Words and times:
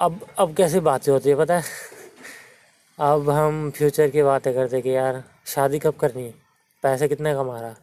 अब 0.00 0.26
अब 0.38 0.54
कैसी 0.54 0.80
बातें 0.80 1.12
होती 1.12 1.28
है, 1.28 1.36
पता 1.36 1.58
है? 1.58 1.62
अब 2.98 3.30
हम 3.30 3.70
फ्यूचर 3.70 4.10
की 4.10 4.22
बातें 4.22 4.54
करते 4.54 4.80
कि 4.80 4.96
यार, 4.96 5.24
शादी 5.46 5.78
कब 5.78 5.94
करनी 5.94 6.22
है? 6.22 6.34
पैसे 6.82 7.08
कितने 7.08 7.34
कमा 7.34 7.60
रहा? 7.60 7.74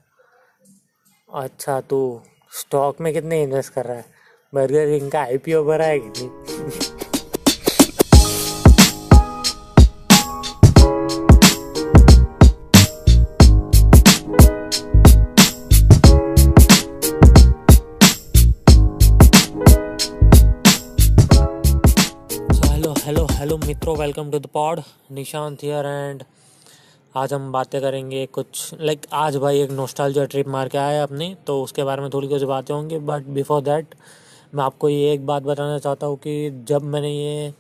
अच्छा 1.33 1.81
तू 1.81 2.21
स्टॉक 2.59 3.01
में 3.01 3.13
कितने 3.13 3.43
इन्वेस्ट 3.43 3.73
कर 3.73 3.85
रहा 3.85 3.97
है? 3.97 4.05
बर्गर 4.53 4.99
किंग 4.99 5.11
का 5.11 5.21
आईपीओ 5.21 5.63
भरा 5.63 5.85
है 5.85 5.99
कि 5.99 6.09
नहीं? 6.09 6.96
Welcome 24.07 24.29
to 24.31 24.39
the 24.39 24.45
pod 24.45 24.79
Nishant 25.11 25.63
here 25.63 25.85
and 25.85 26.21
आज 27.15 27.33
हम 27.33 27.51
बातें 27.51 27.79
करेंगे 27.81 28.25
कुछ 28.25 28.73
लाइक 28.73 28.99
like, 28.99 29.13
आज 29.13 29.37
भाई 29.37 29.59
एक 29.61 29.71
नोस्टालजिया 29.71 30.25
ट्रिप 30.25 30.47
मार 30.47 30.67
के 30.67 30.77
आया 30.77 31.01
अपनी 31.03 31.35
तो 31.47 31.61
उसके 31.63 31.83
बारे 31.83 32.01
में 32.01 32.09
थोड़ी 32.13 32.27
कुछ 32.27 32.43
बातें 32.43 32.73
होंगी 32.73 32.97
बट 33.09 33.25
बिफोर 33.35 33.61
दैट 33.61 33.95
मैं 34.55 34.63
आपको 34.63 34.89
ये 34.89 35.11
एक 35.13 35.25
बात 35.25 35.43
बताना 35.43 35.79
चाहता 35.79 36.07
हूँ 36.07 36.17
कि 36.17 36.35
जब 36.67 36.83
मैंने 36.83 37.11
ये 37.11 37.51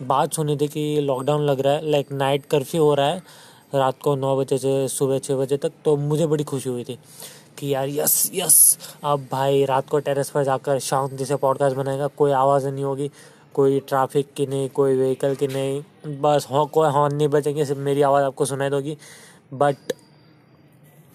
बात 0.00 0.32
सुनी 0.32 0.56
थी 0.56 0.68
कि 0.68 0.84
लॉकडाउन 1.00 1.42
लग 1.42 1.60
रहा 1.60 1.72
है 1.72 1.90
लाइक 1.90 2.10
नाइट 2.14 2.46
कर्फ्यू 2.46 2.82
हो 2.82 2.94
रहा 2.94 3.06
है 3.06 3.22
रात 3.74 4.00
को 4.02 4.14
नौ 4.16 4.36
बजे 4.36 4.58
से 4.58 4.76
सुबह 4.88 5.18
छः 5.18 5.36
बजे 5.36 5.56
तक 5.56 5.72
तो 5.84 5.96
मुझे 5.98 6.26
बड़ी 6.26 6.44
खुशी 6.44 6.68
हुई 6.70 6.84
थी 6.84 6.98
कि 7.58 7.72
यार 7.74 7.88
यस 7.90 8.30
यस 8.34 8.56
अब 9.04 9.26
भाई 9.32 9.64
रात 9.64 9.88
को 9.88 9.98
टेरेस 10.00 10.30
पर 10.30 10.44
जाकर 10.44 10.78
शांति 10.80 11.24
से 11.24 11.36
पॉडकास्ट 11.36 11.76
बनाएगा 11.76 12.06
कोई 12.16 12.32
आवाज़ 12.34 12.68
नहीं 12.68 12.84
होगी 12.84 13.10
कोई 13.54 13.80
ट्रैफ़िक 13.80 14.32
की 14.36 14.46
नहीं, 14.46 14.68
कोई 14.68 14.96
व्हीकल 14.96 15.34
की 15.34 15.46
नहीं। 15.46 15.82
बस 16.20 16.46
हो, 16.50 16.66
कोई 16.66 16.88
हॉर्न 16.88 17.14
नहीं 17.16 17.28
बजेंगे, 17.28 17.64
सिर्फ़ 17.64 17.80
मेरी 17.80 18.02
आवाज़ 18.02 18.24
आपको 18.24 18.44
सुनाई 18.44 18.70
दोगी। 18.70 18.96
बट 19.54 19.76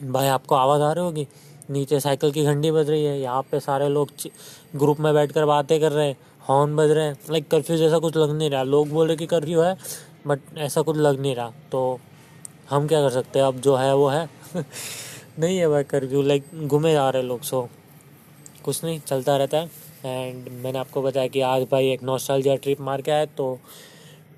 भाई 0.04 0.28
आपको 0.28 0.56
आवाज़ 0.56 0.82
आ 0.82 0.92
रही 0.92 1.06
होगी? 1.06 1.28
नीचे 1.70 2.00
साइकिल 2.00 2.32
की 2.32 2.44
घंटी 2.44 2.72
बज 2.72 2.90
रही 2.90 3.06
है। 3.06 3.20
यहाँ 3.20 3.42
पे 3.42 3.60
सारे 3.60 3.90
लोग 3.90 4.10
ग्रुप 4.76 5.00
में 5.00 5.14
बैठ 5.14 5.32
कर 5.32 5.46
बातें 5.46 5.80
कर 5.82 5.92
रहे 5.92 6.08
हैं 6.08 6.18
हॉर्न 6.50 6.76
बज 6.76 6.92
रहे 6.92 7.06
हैं। 7.06 7.18
लाइक 7.30 7.52
कर्फ्यू 7.52 7.78
जैसा 7.78 8.00
कुछ 8.00 8.18
लग 8.18 8.32
नहीं 8.32 8.50
रहा। 8.50 8.64
लोग 8.64 8.90
बोल 8.90 9.08
रहे 9.08 9.18
कि 9.18 9.26
कर्फ्यू 9.26 9.62
है 9.62 9.78
बट 10.28 10.40
ऐसा 10.58 10.82
कुछ 10.82 10.98
लग 10.98 11.20
नहीं 11.20 11.36
रहा। 11.36 11.52
तो 11.72 12.00
हम 12.70 12.88
क्या 12.88 13.02
कर 13.02 13.10
सकते 13.10 13.40
हैं? 13.40 13.46
अब 13.46 13.60
जो 13.60 13.76
है 13.76 13.96
वो 13.96 14.08
है। 14.08 14.30
नहीं 15.40 15.58
है 15.58 15.68
भाई 15.68 15.84
कर्फ्यू 15.84 16.22
लाइक 16.22 16.68
घूमे 16.68 16.92
जा 16.94 17.10
रहे 17.10 17.24
लोग 17.24 17.42
सो 17.42 17.70
कुछ 18.66 18.84
नहीं, 18.84 19.00
चलता 19.00 19.38
रहता 19.38 19.58
है। 19.58 19.89
एंड 20.06 20.48
मैंने 20.64 20.80
आपको 20.80 21.02
बताया 21.02 21.28
कि 21.28 21.42
आज 21.42 21.64
भाई 21.72 21.88
एक 21.92 22.04
नॉस्टैल्जिया 22.04 22.56
ट्रिप 22.56 22.82
मार 22.82 23.02
के 23.02 23.12
आए 23.12 23.26
तो 23.38 23.58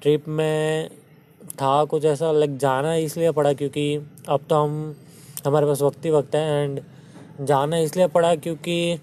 ट्रिप 0.02 0.28
में 0.28 0.90
था 1.62 1.84
कुछ 1.86 2.06
ऐसा 2.06 2.32
लाइक 2.32 2.58
जाना 2.58 2.94
इसलिए 2.96 3.32
पड़ा 3.32 3.52
क्योंकि 3.54 3.84
अब 4.30 4.46
तो 4.50 4.56
हम, 4.56 4.96
हमारे 5.46 5.66
पास 5.66 5.82
वक्त 5.82 6.06
ही 6.06 6.12
वक्त 6.12 6.36
है 6.36 6.64
एंड 6.64 6.82
जाना 7.42 7.78
इसलिए 7.80 8.08
पड़ा 8.08 8.36
क्योंकि 8.36 9.00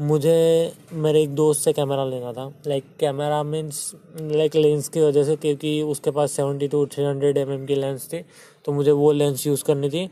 मुझे, 0.00 0.72
मेरे 0.92 1.22
एक 1.22 1.34
दोस्त 1.34 1.64
से 1.64 1.72
कैमरा 1.72 2.04
लेना 2.04 2.32
था। 2.32 2.46
Like 2.66 2.84
camera 3.00 3.42
means 3.42 3.90
like 4.20 4.56
lens 4.56 4.88
की 4.88 5.00
वजह 5.00 5.24
से 5.24 5.36
क्योंकि 5.36 5.80
उसके 5.82 6.10
पास 6.10 6.32
seventy 6.32 6.68
to 6.68 6.84
three 6.86 7.04
hundred 7.04 7.38
M 7.38 7.52
M 7.52 7.66
की 7.66 7.74
लेंस 7.74 8.08
थी 8.12 8.22
तो 8.64 8.72
मुझे 8.72 8.92
वो 8.92 9.10
लेंस 9.12 9.46
यूज़ 9.46 9.64
करनी 9.64 9.90
थी 9.90 10.04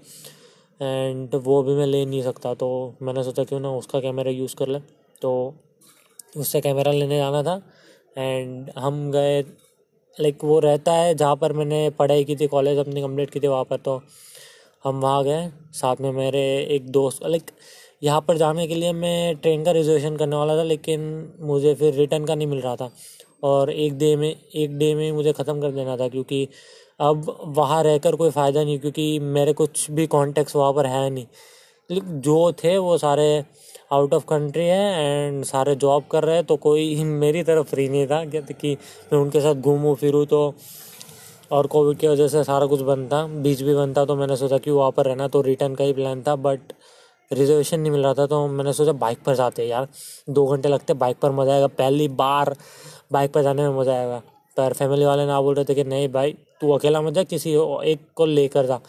एंड 0.81 1.35
वो 1.35 1.63
भी 1.63 1.75
मैं 1.75 1.87
ले 1.87 2.05
नहीं 2.05 2.23
सकता 2.23 2.55
तो 2.55 2.69
मैंने 3.03 3.23
सोचा 3.25 3.45
क्यों 3.45 3.61
ना 3.61 3.71
उसका 3.73 4.01
कैमरा 4.01 4.31
यूज़ 4.31 4.57
कर 4.57 4.69
ले। 4.69 4.79
तो 5.23 5.55
उससे 6.33 6.61
कैमरा 6.61 6.93
लेने 6.93 7.17
जाना 7.19 7.43
था। 7.43 7.61
एंड 8.17 8.71
हम 8.79 9.11
गए 9.11 9.41
लाइक 10.17 10.45
वो 10.45 10.59
रहता 10.61 10.93
है 10.93 11.15
जहाँ 11.15 11.37
पर 11.37 11.53
मैंने 11.53 11.89
पढ़ाई 11.99 12.25
की 12.25 12.37
थी 12.37 12.47
कॉलेज 12.49 12.79
अपनी 12.79 13.03
कंप्लीट 13.03 13.31
की 13.31 13.41
थी 13.41 13.47
वहाँ 13.47 13.65
पर 13.65 13.77
तो 13.79 14.01
हम 14.85 15.01
वहाँ 15.01 15.23
गए। 15.25 15.49
साथ 15.75 16.01
में 16.01 16.11
मेरे 16.13 16.41
एक 16.71 16.91
दोस्त 16.93 17.27
लाइक 17.27 17.51
यहाँ 18.03 18.21
पर 18.21 18.37
जाने 18.37 18.67
के 18.67 18.75
लिए 18.75 18.93
मैं 18.95 19.37
ट्रेन 19.37 19.65
का 19.65 19.71
रिजर्वेशन 19.73 20.17
करने 20.17 20.37
वाला 20.37 20.57
था, 20.57 20.63
लेकिन 20.65 21.01
मुझे 21.43 21.75
फिर 21.75 21.95
रिटर्न 21.95 22.25
का 22.25 22.35
नहीं 22.35 22.47
मिल 22.47 22.61
रहा 22.61 22.77
था। 22.77 22.91
और 23.43 23.71
एक 23.71 23.97
डे 23.99 24.15
में, 24.17 24.35
एक 24.55 24.77
डे 24.79 24.95
में 24.95 25.11
मुझे 25.13 25.33
ख़त्म 25.33 25.61
कर 25.61 25.71
देना 25.73 25.97
था, 25.97 26.09
क्योंकि 26.09 26.49
अब 27.01 27.37
वहाँ 27.49 27.83
रहकर 27.83 28.17
कोई 28.17 28.31
फ़ायदा 28.31 28.65
नहीं, 28.65 28.79
क्योंकि 28.79 29.19
मेरे 29.19 29.53
कुछ 29.53 29.91
भी 29.91 30.07
कॉन्टेक्ट्स 30.09 30.57
वहाँ 30.57 30.73
पर 30.73 30.87
है 30.87 31.11
नहीं। 31.11 31.27
जो 32.21 32.53
थे 32.55 32.77
वो 32.79 32.97
सारे 32.99 33.45
आउट 33.91 34.15
ऑफ़ 34.15 34.25
कंट्री 34.29 34.65
है 34.65 35.27
एंड 35.27 35.45
सारे 35.45 35.75
जॉब 35.77 36.05
कर 36.11 36.25
रहे 36.25 36.35
हैं 36.37 36.45
तो 36.45 36.57
कोई 36.59 37.05
मेरी 37.21 37.43
तरफ़ 37.43 37.67
फ्री 37.67 37.89
नहीं 37.89 38.07
था 38.07 38.25
क्या 38.27 38.41
कि 38.43 38.77
मैं 39.13 39.19
उनके 39.21 39.41
साथ 39.41 39.55
घूमूँ, 39.55 39.95
फिरूँ 39.97 40.25
तो 40.27 40.55
और 41.53 41.67
कोविड 41.67 41.99
की 41.99 42.09
वजह 42.09 42.29
से 42.29 42.43
सारा 42.45 42.67
कुछ 42.67 42.81
बंद 42.83 43.07
था, 43.13 43.27
बीच 43.27 43.63
भी 43.63 43.75
बंद 43.75 43.97
था 43.97 44.05
तो 44.05 44.17
मैंने 44.17 44.37
सोचा 44.37 44.59
कि 44.59 44.71
वहाँ 44.71 44.91
पर 44.97 45.07
रहना 45.07 45.29
तो 45.29 45.41
रिटर्न 45.43 45.75
का 45.75 45.85
ही 45.85 45.93
प्लान 45.93 46.23
था 46.23 46.35
बट 46.39 46.73
रिजर्वेशन 47.31 47.81
नहीं 47.81 47.93
मिल 47.93 48.03
रहा 48.03 48.15
था 48.15 48.27
तो 48.27 48.47
मैंने 48.49 48.73
सोचा 48.73 48.93
बाइक 48.95 49.19
पर 49.27 49.35
जाते 49.35 49.67
यार, 49.67 49.89
दो 50.29 50.47
घंटे 50.47 50.69
लगते 50.69 50.95
बाइक 50.95 51.17
पर 51.23 51.31
मज़ा 51.33 51.53
आएगा, 51.55 51.67
पहली 51.69 52.09
बार 52.21 52.55
बाइक 53.13 53.33
पर 53.33 53.43
जाने 53.43 53.69
में 53.69 53.79
मज़ा 53.79 53.93
आएगा, 53.95 54.19
पर 54.57 54.73
फैमिली 54.73 55.05
वाले 55.05 55.27
ना 55.27 55.41
बोल 55.41 55.55
रहे 55.55 55.65
थे 55.65 55.75
कि 55.75 55.85
नहीं 55.85 56.09
भाई, 56.13 56.33
तू 56.61 56.71
अकेला 56.73 57.03
मत 57.03 57.13
जा, 57.15 57.23
किसी 57.25 57.53
एक 57.93 58.07
को 58.17 58.27
लेकर 58.27 58.67
जा 58.67 58.81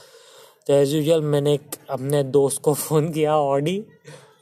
तो 0.68 0.74
एज़ 0.74 0.96
यूजल 0.96 1.22
मैंने 1.24 1.54
एक 1.54 1.76
अपने 1.90 2.24
दोस्त 2.26 2.62
को 2.62 2.74
फ़ोन 2.84 3.12
किया 3.14 3.38
ऑडी 3.38 3.84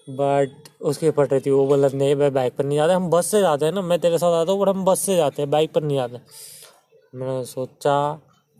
बट 0.07 0.69
उसकी 0.81 1.09
फट 1.12 1.31
रही 1.34 1.41
थी, 1.41 1.50
वो 1.51 1.66
बोला, 1.68 1.88
नहीं 1.94 2.16
भाई 2.16 2.29
बाइक 2.29 2.56
पर 2.57 2.66
नहीं 2.66 2.78
जाते, 2.78 2.94
हम 2.94 3.09
बस 3.09 3.25
से 3.31 3.40
जाते 3.41 3.66
हैं 3.66 3.72
ना, 3.73 3.81
मैं 3.81 4.00
तेरे 4.00 4.18
साथ 4.18 4.34
आता 4.34 4.51
हूँ 4.51 4.62
बट 4.62 4.69
हम 4.69 4.85
बस 4.85 5.00
से 5.00 5.16
जाते 5.16 5.41
हैं 5.41 5.50
बाइक 5.51 5.73
पर 5.73 5.84
नहीं 5.84 5.97
जाते. 5.97 6.19
मैंने 7.13 7.44
सोचा, 7.45 8.13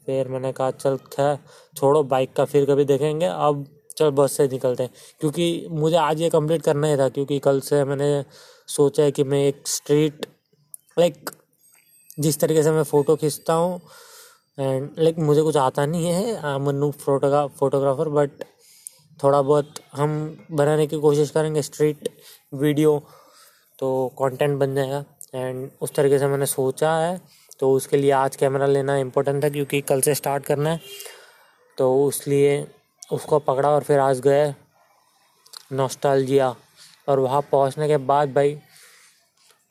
फिर 0.08 0.28
मैंने 0.28 0.52
कहा, 0.52 0.72
चल, 0.72 0.98
खैर, 1.14 1.38
छोड़ो 1.76 2.04
बाइक 2.06 2.34
का 2.36 2.46
फिर 2.46 2.66
कभी 2.66 2.86
देखेंगे, 2.86 3.26
अब 3.26 3.66
चल 3.98 4.10
बस 4.12 4.32
से 4.38 4.48
निकलते 4.48 4.84
हैं. 4.84 4.92
क्योंकि 5.20 5.68
मुझे 5.72 5.96
आज 5.98 6.22
ये 6.22 6.30
कंप्लीट 6.30 6.62
करना 6.62 6.88
ही 6.88 6.98
था, 6.98 7.10
क्योंकि 7.10 7.40
कल 7.40 7.60
से 7.62 7.84
मैंने 7.86 8.24
सोचा 8.68 9.04
है 9.04 9.12
कि 9.12 9.24
मैं 9.24 9.44
एक 9.48 9.68
स्ट्रीट 9.68 10.26
लाइक 10.98 11.30
जिस 12.18 12.40
तरीके 12.40 12.64
से 12.64 12.72
मैं 12.72 12.84
फ़ोटो 12.84 13.16
खींचता 13.16 13.54
हूँ 13.54 13.80
एंड 14.58 14.90
लाइक 15.00 15.18
मुझे 15.20 15.42
कुछ 15.42 15.58
आता 15.58 15.86
नहीं 15.86 16.06
है 16.06 16.58
मनु 16.60 16.90
फोटोग्रा 17.00 17.46
फोटोग्राफर 17.60 18.10
बट 18.10 18.44
थोड़ा 19.20 19.42
बहुत 19.42 19.74
हम 19.94 20.12
बनाने 20.52 20.88
की 20.88 20.98
कोशिश 21.00 21.30
करेंगे 21.30 21.62
स्ट्रीट 21.62 22.10
वीडियो 22.54 22.98
तो 23.80 24.08
कंटेंट 24.20 24.58
बन 24.60 24.76
जाएगा। 24.76 25.04
एंड 25.36 25.70
उस 25.82 25.94
तरीके 25.96 26.20
से 26.20 26.28
मैंने 26.28 26.46
सोचा 26.46 26.96
है 26.96 27.20
तो 27.60 27.72
उसके 27.74 27.98
लिए 27.98 28.12
आज 28.12 28.36
कैमरा 28.36 28.66
लेना 28.68 28.96
इम्पोर्टेंट 28.98 29.44
था, 29.44 29.50
क्योंकि 29.50 29.82
कल 29.82 30.02
से 30.02 30.16
स्टार्ट 30.16 30.44
करना 30.46 30.70
है। 30.70 30.80
तो 31.78 32.06
उसलिए 32.06 32.66
उसको 33.12 33.40
पकड़ा 33.40 33.70
और 33.70 33.84
फिर 33.84 34.00
आज 34.00 34.20
गए 34.20 34.54
नॉस्टैल्जिया 35.74 36.56
और 37.08 37.20
वहाँ 37.20 37.42
पहुँचने 37.52 37.88
के 37.88 37.98
बाद 37.98 38.34
भाई, 38.34 38.54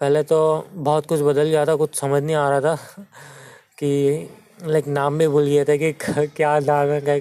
पहले 0.01 0.23
तो 0.23 0.67
बहुत 0.73 1.07
कुछ 1.07 1.21
बदल 1.21 1.45
गया 1.45 1.65
था, 1.67 1.77
कुछ 1.77 1.95
समझ 1.95 2.23
नहीं 2.23 2.37
आ 2.37 2.49
रहा 2.51 2.61
था 2.61 2.77
कि 3.79 4.29
लाइक 4.65 4.87
नाम 4.89 5.19
भी 5.19 5.29
भूल 5.29 5.47
गए 5.47 5.65
थे 5.65 5.79
कि 5.79 5.93
क्या 6.37 6.59
नाम 6.61 6.89
है 6.89 7.21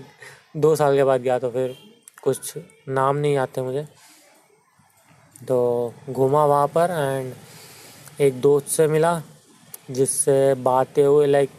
दो 0.58 0.76
साल 0.76 0.96
के 0.96 1.04
बाद 1.04 1.22
गया 1.22 1.40
तो 1.40 1.50
फिर। 1.50 1.78
कुछ 2.26 2.54
नाम 2.90 3.16
नहीं 3.16 3.38
आते 3.38 3.62
मुझे। 3.62 3.88
तो 5.48 5.94
घूमा 6.10 6.46
वहाँ 6.46 6.68
पर 6.68 6.90
एंड 6.92 7.34
एक 8.22 8.42
दोस्त 8.42 8.68
से 8.68 8.88
मिला, 8.88 9.22
जिससे 9.92 10.54
बातें 10.54 11.06
हुई 11.06 11.26
लाइक 11.26 11.50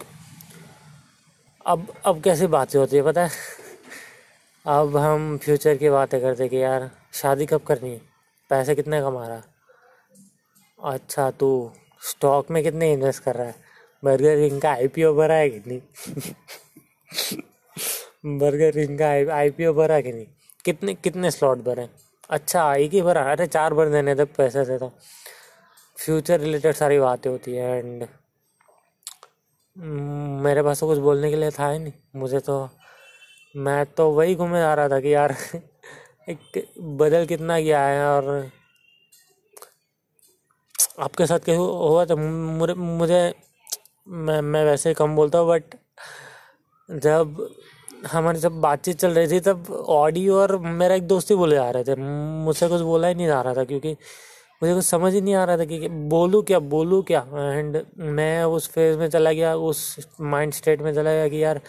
अब 1.66 1.94
अब 2.04 2.22
कैसी 2.22 2.46
बातें 2.46 2.78
होती 2.78 2.96
है 2.96 3.02
पता 3.02 3.24
है? 3.24 3.30
अब 4.66 4.96
हम 4.96 5.38
फ्यूचर 5.38 5.76
की 5.76 5.90
बातें 5.90 6.20
करते 6.20 6.48
कि 6.48 6.62
यार, 6.62 6.90
शादी 7.12 7.46
कब 7.46 7.60
करनी 7.60 7.90
है? 7.90 8.00
पैसे 8.50 8.74
कितने 8.74 9.00
कमा 9.00 9.28
रहा? 9.28 9.42
अच्छा 10.82 11.30
तू 11.30 11.72
स्टॉक 12.10 12.50
में 12.50 12.62
कितने 12.62 12.92
इन्वेस्ट 12.92 13.22
कर 13.22 13.34
रहा 13.34 13.46
है? 13.46 13.54
बर्गर 14.04 14.48
किंग 14.48 14.60
का 14.60 14.72
आई 14.72 14.88
पी 14.88 15.04
ओ 15.04 15.14
भरा 15.14 15.34
है 15.34 15.50
कि 15.50 15.62
नहीं? 15.66 15.80
बर्गर 18.38 18.70
किंग 18.70 18.98
का 18.98 19.34
आई 19.34 19.50
पी 19.50 19.66
ओ 19.66 19.72
भरा 19.72 20.00
कि 20.00 20.12
नहीं? 20.12 20.26
कितने 20.66 20.94
कितने 20.94 21.30
स्लॉट 21.30 21.58
भरे? 21.58 21.88
अच्छा 22.30 22.74
एक 22.74 22.92
ही 22.92 23.02
भरा। 23.02 23.22
अरे, 23.32 23.46
चार 23.46 23.74
भर 23.74 23.88
देने 23.88 24.14
थे 24.14 24.24
पैसे 24.24 24.64
से 24.64 24.78
तो। 24.78 24.88
फ्यूचर 25.96 26.40
रिलेटेड 26.40 26.74
सारी 26.74 26.98
बातें 26.98 27.30
होती 27.30 27.54
है 27.54 27.78
एंड 27.78 28.06
मेरे 30.42 30.62
पास 30.62 30.80
तो 30.80 30.86
कुछ 30.86 30.98
बोलने 30.98 31.30
के 31.30 31.36
लिए 31.36 31.50
था 31.50 31.68
ही 31.70 31.78
नहीं। 31.78 31.92
मुझे 32.16 32.40
तो 32.40 32.58
मैं 33.54 33.84
तो 33.86 34.10
वही 34.10 34.34
घूमे 34.34 34.58
जा 34.58 34.74
रहा 34.74 34.88
था 34.88 35.00
कि 35.00 35.14
यार, 35.14 35.34
एक 36.28 36.64
बदल 36.98 37.26
कितना 37.26 37.58
गया 37.60 37.82
है 37.86 38.06
और 38.08 38.50
आपके 41.00 41.26
साथ 41.26 41.38
कैसे 41.38 41.56
हुआ 41.56 42.04
मुझे 42.16 42.74
मुझे, 42.74 43.22
मैं 44.08 44.40
मैं 44.40 44.64
वैसे 44.64 44.94
कम 44.94 45.16
बोलता 45.16 45.38
हूँ 45.38 45.48
बट 45.48 45.74
जब 46.88 47.36
हमारी 48.06 48.38
जब 48.38 48.60
बातचीत 48.60 48.98
चल 48.98 49.10
रही 49.10 49.28
थी, 49.28 49.40
तब 49.40 49.70
ऑडी 49.88 50.28
और 50.28 50.56
मेरा 50.58 50.94
एक 50.94 51.06
दोस्त 51.08 51.30
ही 51.30 51.36
बोले 51.36 51.56
जा 51.56 51.70
रहे 51.70 51.84
थे। 51.84 51.94
मुझसे 52.44 52.68
कुछ 52.68 52.80
बोला 52.82 53.08
ही 53.08 53.14
नहीं 53.14 53.26
जा 53.26 53.40
रहा 53.42 53.54
था, 53.54 53.64
क्योंकि 53.64 53.96
मुझे 54.62 54.74
कुछ 54.74 54.84
समझ 54.84 55.12
ही 55.14 55.20
नहीं 55.20 55.34
आ 55.34 55.44
रहा 55.44 55.56
था 55.56 55.64
कि 55.64 55.88
बोलूँ 55.88 56.42
क्या 56.42 56.58
बोलूँ 56.58 57.02
क्या? 57.02 57.20
एंड 57.34 57.82
मैं 57.98 58.44
उस 58.44 58.68
फ़ेज़ 58.72 58.98
में 58.98 59.08
चला 59.10 59.32
गया, 59.32 59.54
उस 59.56 60.08
माइंड 60.20 60.52
स्टेट 60.52 60.82
में 60.82 60.92
चला 60.94 61.12
गया 61.12 61.28
कि 61.28 61.42
यार 61.44 61.60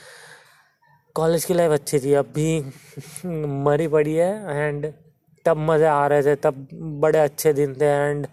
कॉलेज 1.15 1.45
की 1.45 1.53
लाइफ 1.53 1.71
अच्छी 1.71 1.99
थी, 1.99 2.13
अब 2.13 2.31
भी 2.35 2.59
मरी 3.65 3.87
पड़ी 3.87 4.13
है। 4.13 4.57
एंड 4.57 4.91
तब 5.45 5.57
मज़े 5.57 5.85
आ 5.85 6.05
रहे 6.07 6.23
थे, 6.23 6.35
तब 6.35 6.67
बड़े 6.73 7.19
अच्छे 7.19 7.53
दिन 7.53 7.73
थे। 7.81 7.85
एंड 7.85 8.27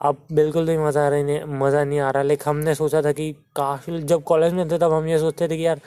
अब 0.00 0.16
बिल्कुल 0.32 0.66
भी 0.66 0.76
मज़ा 0.78 1.04
आ 1.06 1.08
रही 1.08 1.22
नहीं, 1.22 1.58
मज़ा 1.58 1.84
नहीं 1.84 2.00
आ 2.00 2.10
रहा। 2.10 2.22
लेकिन 2.22 2.50
हमने 2.50 2.74
सोचा 2.74 3.02
था 3.02 3.12
कि 3.12 3.32
काफ़ी 3.56 4.00
जब 4.02 4.22
कॉलेज 4.22 4.52
में 4.52 4.68
थे, 4.70 4.78
तब 4.78 4.92
हम 4.92 5.06
ये 5.06 5.18
सोचते 5.18 5.48
थे 5.48 5.56
कि 5.56 5.66
यार 5.66 5.80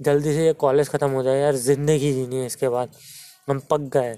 जल्दी 0.00 0.32
से 0.34 0.46
ये 0.46 0.52
कॉलेज 0.52 0.88
ख़त्म 0.88 1.10
हो 1.10 1.22
जाए 1.22 1.40
यार, 1.40 1.54
ज़िंदगी 1.54 2.12
जीनी 2.12 2.36
है 2.36 2.46
इसके 2.46 2.68
बाद। 2.68 2.90
हम 3.48 3.58
पक 3.70 3.80
गए। 3.92 4.14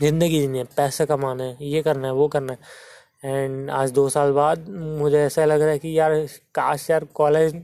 ज़िंदगी 0.00 0.40
जीनी 0.40 0.58
है, 0.58 0.64
पैसे 0.76 1.06
कमाने 1.06 1.44
हैं, 1.44 1.58
ये 1.60 1.82
करना 1.82 2.06
है, 2.08 2.14
वो 2.14 2.28
करना 2.28 2.52
है। 2.52 2.58
एंड 3.24 3.70
आज 3.70 3.90
दो 3.90 4.08
साल 4.08 4.32
बाद 4.32 4.68
मुझे 4.68 5.18
ऐसा 5.18 5.44
लग 5.44 5.60
रहा 5.60 5.70
है 5.70 5.78
कि 5.78 5.98
यार, 5.98 6.14
काश 6.54 6.90
यार 6.90 7.04
कॉलेज 7.14 7.62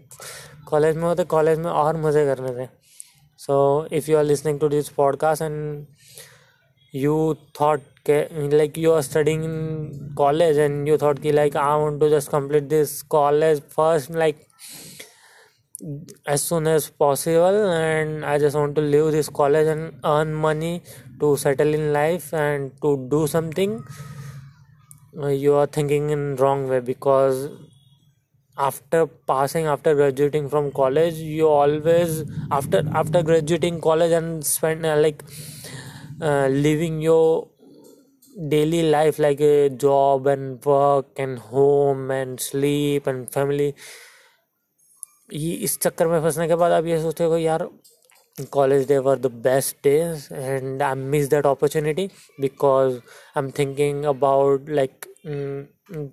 कॉलेज 0.69 0.97
में 0.97 1.03
होते 1.03 1.25
कॉलेज 1.25 1.59
में 1.59 1.71
और 1.71 1.97
मज़े 1.97 2.25
करने 2.27 2.53
थे। 2.59 2.69
So 3.39 3.87
if 3.93 4.11
you 4.11 4.17
are 4.19 4.25
listening 4.25 4.61
to 4.61 4.69
this 4.69 4.89
podcast 4.89 5.43
and 5.43 5.87
you 6.95 7.37
के 8.07 8.49
like 8.57 8.79
you 8.79 8.93
are 8.93 9.03
studying 9.03 9.45
in 9.45 10.15
college 10.19 10.59
and 10.59 10.89
you 10.89 10.97
thought 10.97 11.21
ki 11.23 11.33
like 11.33 11.57
I 11.57 11.79
want 11.81 12.01
to 12.01 12.09
just 12.09 12.31
complete 12.31 12.69
this 12.69 13.01
college 13.03 13.61
first 13.77 14.11
like 14.11 14.43
as 16.27 16.43
soon 16.43 16.67
as 16.67 16.89
possible 16.91 17.59
and 17.73 18.25
i 18.25 18.39
just 18.39 18.57
want 18.57 18.75
to 18.77 18.83
leave 18.83 19.11
this 19.17 19.29
college 19.29 19.67
and 19.67 19.93
earn 20.05 20.33
money 20.33 20.81
to 21.21 21.37
settle 21.37 21.75
in 21.75 21.93
life 21.93 22.33
and 22.35 22.73
to 22.83 23.07
do 23.11 23.27
something. 23.27 23.83
Uh, 25.19 25.29
you 25.29 25.55
are 25.55 25.67
thinking 25.67 26.11
in 26.11 26.37
wrong 26.37 26.69
way 26.69 26.81
because 26.81 27.49
after 28.59 29.07
passing 29.07 29.67
after 29.67 29.95
graduating 29.95 30.49
from 30.49 30.71
college 30.73 31.15
you 31.15 31.49
always 31.49 32.23
after 32.51 32.83
after 32.93 33.23
graduating 33.23 33.81
college 33.81 34.13
and 34.13 34.45
spend 34.45 34.85
uh, 34.85 34.97
like 34.97 35.23
uh, 36.21 36.47
living 36.49 37.01
your 37.01 37.49
daily 38.49 38.83
life 38.91 39.19
like 39.19 39.41
a 39.41 39.69
job 39.71 40.27
and 40.27 40.65
work 40.65 41.07
and 41.17 41.39
home 41.39 42.11
and 42.11 42.41
sleep 42.41 43.07
and 43.07 43.31
family 43.33 43.75
ये 45.33 45.53
इस 45.65 45.79
चक्कर 45.81 46.07
में 46.07 46.21
फंसने 46.23 46.47
के 46.49 46.55
बाद 46.55 46.73
आप 46.73 46.87
ये 46.87 47.01
सोचते 47.03 47.25
हो 47.25 47.37
यार 47.39 47.69
college 48.53 48.87
day 48.89 48.99
were 48.99 49.19
the 49.19 49.27
best 49.45 49.77
days 49.85 50.27
and 50.35 50.83
I 50.83 50.95
miss 50.95 51.29
that 51.31 51.47
opportunity 51.47 52.07
because 52.41 52.95
I 52.95 53.43
am 53.43 53.51
thinking 53.59 54.05
about 54.05 54.69
like 54.71 55.07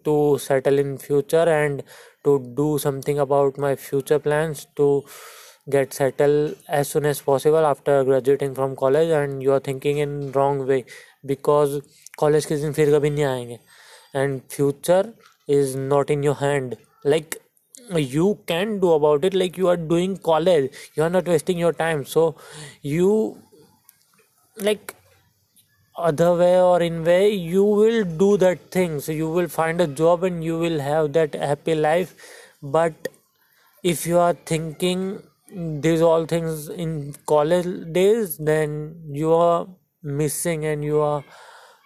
to 0.06 0.16
settle 0.38 0.80
in 0.80 0.96
future 0.98 1.50
and 1.50 1.82
to 2.24 2.38
do 2.56 2.78
something 2.78 3.18
about 3.20 3.60
my 3.60 3.76
future 3.76 4.18
plans 4.18 4.68
to 4.78 4.88
get 5.70 5.94
settle 5.94 6.56
as 6.70 6.86
soon 6.88 7.06
as 7.06 7.20
possible 7.22 7.64
after 7.64 8.04
graduating 8.04 8.56
from 8.56 8.74
college 8.76 9.12
and 9.12 9.44
you 9.44 9.52
are 9.52 9.60
thinking 9.68 10.00
in 10.00 10.22
wrong 10.36 10.62
way 10.68 10.84
because 11.26 11.80
college 12.20 12.46
के 12.46 12.56
दिन 12.58 12.74
फिर 12.74 12.96
कभी 12.98 13.10
नहीं 13.10 13.26
आएँगे. 13.26 13.60
And 14.16 14.40
future 14.52 15.14
is 15.50 15.78
not 15.78 16.12
in 16.12 16.24
your 16.24 16.36
hand 16.42 16.76
like 17.06 17.36
you 17.98 18.38
can 18.46 18.80
do 18.80 18.92
about 18.92 19.26
it 19.26 19.34
like 19.34 19.58
you 19.58 19.68
are 19.68 19.78
doing 19.78 20.18
college 20.18 20.72
you 20.96 21.04
are 21.04 21.10
not 21.10 21.26
wasting 21.28 21.58
your 21.58 21.74
time. 21.74 22.06
So 22.06 22.36
you 22.82 23.38
like 24.58 24.96
other 25.98 26.34
way 26.36 26.60
or 26.62 26.82
in 26.82 27.04
way 27.04 27.30
you 27.30 27.64
will 27.64 28.04
do 28.04 28.38
that 28.38 28.72
thing. 28.72 29.00
So 29.00 29.12
you 29.12 29.30
will 29.30 29.48
find 29.48 29.82
a 29.82 29.88
job 29.88 30.24
and 30.24 30.44
you 30.44 30.58
will 30.58 30.80
have 30.80 31.14
that 31.14 31.36
happy 31.36 31.76
life. 31.76 32.16
But 32.62 33.08
if 33.84 34.06
you 34.06 34.18
are 34.20 34.34
thinking 34.34 35.22
these 35.52 36.02
all 36.02 36.26
things 36.26 36.70
in 36.70 37.16
college 37.26 37.92
days 37.92 38.38
then 38.38 39.02
you 39.12 39.34
are 39.34 39.68
missing 40.04 40.66
and 40.66 40.84
you 40.86 41.00
are 41.00 41.24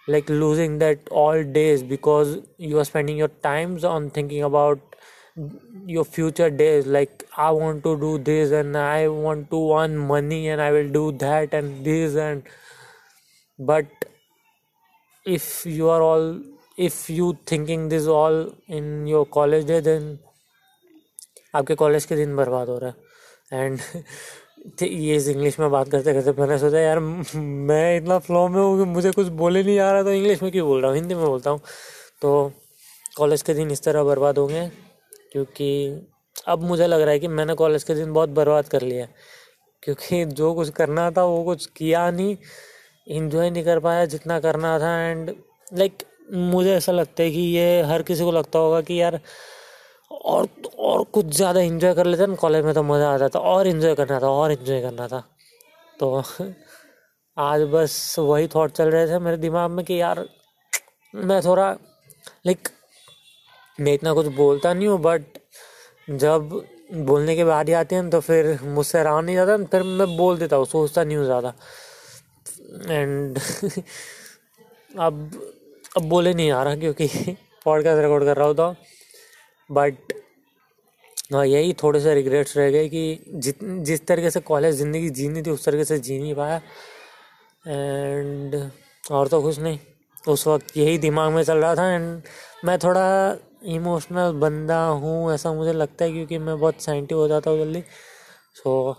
like 0.06 0.28
losing 0.28 0.78
that 0.78 1.08
all 1.10 1.42
days 1.42 1.82
because 1.82 2.38
you 2.58 2.78
are 2.78 2.84
spending 2.84 3.16
your 3.16 3.28
times 3.28 3.84
on 3.84 4.10
thinking 4.10 4.42
about 4.42 4.78
your 5.84 6.04
future 6.04 6.48
days 6.48 6.86
like 6.86 7.24
i 7.36 7.50
want 7.50 7.82
to 7.82 7.98
do 7.98 8.18
this 8.18 8.52
and 8.52 8.76
i 8.76 9.08
want 9.08 9.50
to 9.50 9.60
earn 9.74 9.96
money 9.96 10.48
and 10.48 10.62
i 10.62 10.70
will 10.70 10.88
do 10.88 11.10
that 11.12 11.52
and 11.52 11.84
this 11.84 12.14
and 12.14 12.42
but 13.58 13.86
if 15.26 15.66
you 15.66 15.88
are 15.88 16.02
all 16.02 16.40
if 16.76 17.10
you 17.10 17.36
thinking 17.46 17.88
this 17.88 18.06
all 18.06 18.52
in 18.68 19.06
your 19.06 19.26
college 19.26 19.66
day 19.66 19.80
then 19.80 20.16
आपके 21.54 21.74
college 21.74 22.04
के 22.04 22.16
दिन 22.16 22.34
बर्बाद 22.36 22.68
हो 22.68 22.78
रहा 22.78 22.90
है 23.52 23.64
and 23.64 24.82
ये 24.82 25.16
English 25.32 25.58
में 25.60 25.70
बात 25.70 25.88
करते 25.90 26.12
करते 26.12 26.32
मैंने 26.40 26.58
सोचा 26.58 26.78
यार 26.80 26.98
मैं 26.98 27.96
इतना 27.96 28.18
फ्लो 28.18 28.46
में 28.48 28.60
हूँ 28.60 28.78
कि 28.78 28.84
मुझे 28.90 29.10
कुछ 29.10 29.28
बोले 29.42 29.62
नहीं 29.62 29.78
आ 29.78 29.90
रहा 29.92 30.02
तो 30.02 30.12
इंग्लिश 30.12 30.42
में 30.42 30.50
क्यों 30.52 30.66
बोल 30.66 30.80
रहा 30.80 30.90
हूँ 30.90 30.96
हिंदी 30.98 31.14
में 31.14 31.24
बोलता 31.24 31.50
हूँ 31.50 31.60
तो 32.22 32.32
कॉलेज 33.16 33.42
के 33.42 33.54
दिन 33.54 33.70
इस 33.70 33.82
तरह 33.82 34.04
बर्बाद 34.04 34.38
हो 34.38 34.46
गए 34.46 34.70
क्योंकि 35.34 35.68
अब 36.48 36.62
मुझे 36.62 36.86
लग 36.86 37.00
रहा 37.00 37.10
है 37.10 37.18
कि 37.18 37.28
मैंने 37.28 37.54
कॉलेज 37.54 37.84
के 37.84 37.94
दिन 37.94 38.12
बहुत 38.12 38.28
बर्बाद 38.30 38.68
कर 38.68 38.82
लिया 38.82 39.06
क्योंकि 39.82 40.24
जो 40.26 40.52
कुछ 40.54 40.68
करना 40.72 41.10
था, 41.10 41.22
वो 41.24 41.42
कुछ 41.44 41.66
किया 41.76 42.10
नहीं 42.10 42.36
इन्जॉय 43.06 43.50
नहीं 43.50 43.64
कर 43.64 43.78
पाया 43.80 44.04
जितना 44.06 44.38
करना 44.40 44.78
था। 44.78 44.92
एंड 45.00 45.30
लाइक 45.72 46.02
मुझे 46.32 46.74
ऐसा 46.74 46.92
लगता 46.92 47.22
है 47.22 47.30
कि 47.30 47.40
ये 47.40 47.82
हर 47.82 48.02
किसी 48.02 48.24
को 48.24 48.32
लगता 48.32 48.58
होगा 48.58 48.80
कि 48.80 49.00
यार, 49.00 49.18
और 50.10 50.48
और 50.78 51.04
कुछ 51.14 51.26
ज़्यादा 51.26 51.60
इन्जॉय 51.62 51.94
कर 51.94 52.06
लेते 52.06 52.26
ना 52.26 52.34
कॉलेज 52.36 52.64
में 52.64 52.72
तो 52.74 52.82
मज़ा 52.82 53.10
आता 53.14 53.28
था, 53.28 53.38
और 53.40 53.66
इन्जॉय 53.66 53.94
करना 53.94 54.20
था, 54.20 54.28
और 54.28 54.52
इन्जॉय 54.52 54.80
करना 54.82 55.08
था। 55.08 55.22
तो 56.00 56.22
आज 57.38 57.62
बस 57.72 58.14
वही 58.18 58.48
थॉट 58.54 58.72
चल 58.72 58.90
रहे 58.90 59.06
थे 59.08 59.18
मेरे 59.18 59.36
दिमाग 59.38 59.70
में 59.70 59.84
कि 59.84 60.00
यार, 60.00 60.24
मैं 61.14 61.40
थोड़ा 61.42 61.70
लाइक 62.46 62.68
मैं 63.78 63.92
इतना 63.94 64.12
कुछ 64.14 64.26
बोलता 64.36 64.72
नहीं 64.74 64.88
हूँ 64.88 64.98
बट 65.02 65.22
जब 66.10 66.48
बोलने 67.06 67.34
के 67.36 67.44
बाद 67.44 67.68
ही 67.68 67.74
आते 67.74 67.94
हैं 67.94 68.08
तो 68.10 68.20
फिर 68.20 68.58
मुझसे 68.64 69.02
रहा 69.02 69.20
नहीं 69.20 69.36
जाता, 69.36 69.56
फिर 69.64 69.82
मैं 69.82 70.16
बोल 70.16 70.38
देता 70.38 70.56
हूँ, 70.56 70.66
सोचता 70.66 71.04
नहीं 71.04 71.16
हूँ 71.16 71.24
ज़्यादा। 71.24 71.54
एंड 72.90 73.38
अब 75.00 75.30
अब 75.96 76.02
बोले 76.08 76.32
नहीं 76.34 76.50
आ 76.50 76.62
रहा 76.62 76.76
क्योंकि 76.76 77.06
पॉडकास्ट 77.64 78.02
रिकॉर्ड 78.02 78.24
कर 78.24 78.36
रहा 78.36 78.46
होता 78.46 78.74
बट 79.70 80.12
हाँ 81.32 81.44
यही 81.46 81.72
थोड़े 81.82 82.00
से 82.00 82.14
रिग्रेट्स 82.14 82.56
रह 82.56 82.70
गए 82.70 82.88
कि 82.88 83.18
जित, 83.34 83.58
जिस 83.64 84.06
तरीके 84.06 84.30
से 84.30 84.40
कॉलेज 84.42 84.74
ज़िंदगी 84.76 85.10
जीनी 85.10 85.42
थी, 85.42 85.50
उस 85.50 85.64
तरीके 85.64 85.84
से 85.84 85.98
जी 85.98 86.18
नहीं 86.18 86.34
पाया। 86.34 86.60
एंड 87.64 88.54
और 89.04 89.28
तो 89.28 89.40
कुछ 89.42 89.58
नहीं। 89.58 89.78
उस 90.28 90.46
वक्त 90.46 90.76
यही 90.76 90.98
दिमाग 90.98 91.32
में 91.32 91.42
चल 91.42 91.58
रहा 91.58 91.74
था 91.74 91.88
एंड 91.92 92.22
मैं 92.64 92.78
थोड़ा 92.78 93.04
इमोशनल 93.64 94.32
बंदा 94.40 94.78
हूँ, 94.84 95.32
ऐसा 95.34 95.52
मुझे 95.52 95.72
लगता 95.72 96.04
है 96.04 96.12
क्योंकि 96.12 96.38
मैं 96.38 96.58
बहुत 96.60 96.82
साइंटिव 96.82 97.18
हो 97.18 97.28
जाता 97.28 97.50
हूँ 97.50 97.58
जल्दी। 97.58 97.82
सो 98.54 98.96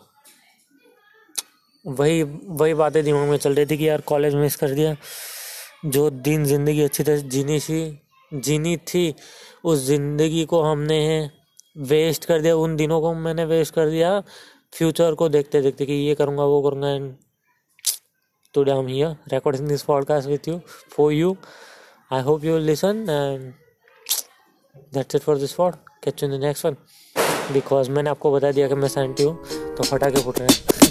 वही 1.85 2.23
वही 2.23 2.73
बातें 2.73 3.03
दिमाग 3.03 3.27
में 3.29 3.37
चल 3.37 3.55
रही 3.55 3.65
थी 3.65 3.77
कि 3.77 3.87
यार 3.89 4.01
कॉलेज 4.01 4.35
मिस 4.35 4.55
कर 4.55 4.71
दिया। 4.71 4.95
जो 5.85 6.09
दिन 6.09 6.45
ज़िंदगी 6.45 6.81
अच्छी 6.81 7.03
तरह 7.03 7.17
जीनी 7.29 7.59
थी 7.59 7.99
जीनी 8.31 8.75
थी, 8.77 9.13
उस 9.63 9.79
ज़िंदगी 9.79 10.45
को 10.45 10.61
हमने 10.61 11.29
वेस्ट 11.89 12.25
कर 12.25 12.41
दिया। 12.41 12.55
उन 12.55 12.75
दिनों 12.75 12.99
को 13.01 13.13
मैंने 13.13 13.45
वेस्ट 13.45 13.73
कर 13.73 13.89
दिया। 13.89 14.19
फ्यूचर 14.73 15.13
को 15.13 15.27
देखते 15.29 15.61
देखते 15.61 15.85
कि 15.85 15.93
ये 15.93 16.15
करूँगा, 16.15 16.43
वो 16.43 16.61
करूँगा। 16.61 16.89
And 16.89 17.13
today 18.53 18.71
I 18.71 18.85
here 18.85 19.15
recording 19.33 19.67
this 19.67 19.83
podcast 19.83 20.29
with 20.29 20.47
you 20.47 20.59
for 20.91 21.11
you 21.13 21.35
I 22.13 22.21
hope 22.21 22.43
you 22.43 22.57
listen 22.57 23.05
and 23.05 23.64
that's 24.93 25.15
it 25.15 25.21
for 25.21 25.37
this 25.37 25.59
word 25.59 25.75
catch 26.03 26.23
in 26.23 26.37
the 26.37 26.41
next 26.43 26.65
one 26.65 26.75
because 27.53 27.91
मैंने 27.91 28.09
आपको 28.09 28.31
बता 28.31 28.51
दिया 28.51 28.67
कि 28.67 28.75
मैं 28.75 28.87
सेंटी 28.87 29.23
हूँ 29.23 29.75
तो 29.75 29.83
फटाके 29.83 30.21
फुट 30.21 30.39
रहे 30.39 30.47
हैं। 30.47 30.84